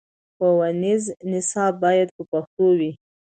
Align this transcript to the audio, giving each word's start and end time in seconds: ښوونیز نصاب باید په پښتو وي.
ښوونیز 0.35 1.03
نصاب 1.31 1.73
باید 1.83 2.07
په 2.15 2.23
پښتو 2.31 2.67
وي. 2.79 2.91